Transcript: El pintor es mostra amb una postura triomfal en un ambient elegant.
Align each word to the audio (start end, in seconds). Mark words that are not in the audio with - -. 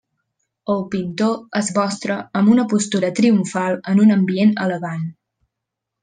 El 0.75 0.79
pintor 0.93 1.33
es 1.59 1.67
mostra 1.75 2.15
amb 2.41 2.51
una 2.55 2.65
postura 2.73 3.11
triomfal 3.23 3.77
en 3.95 4.01
un 4.05 4.15
ambient 4.19 4.55
elegant. 4.69 5.05